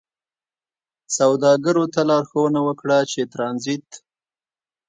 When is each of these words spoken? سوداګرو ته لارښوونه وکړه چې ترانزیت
سوداګرو 1.17 1.85
ته 1.93 2.01
لارښوونه 2.09 2.59
وکړه 2.67 2.97
چې 3.11 3.21
ترانزیت 3.33 3.89